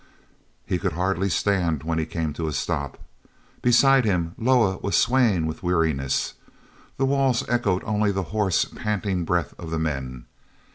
[0.65, 2.97] He could hardly stand when he came to a stop.
[3.61, 6.33] Beside him Loah was swaying with weariness.
[6.97, 10.25] The walls echoed only the hoarse, panting breath of the men.